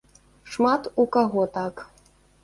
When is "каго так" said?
1.15-1.83